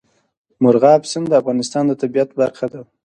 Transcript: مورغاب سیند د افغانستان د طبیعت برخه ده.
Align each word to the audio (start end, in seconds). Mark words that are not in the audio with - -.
مورغاب 0.63 1.01
سیند 1.11 1.25
د 1.29 1.33
افغانستان 1.41 1.83
د 1.87 1.91
طبیعت 2.01 2.29
برخه 2.39 2.65
ده. 2.73 2.81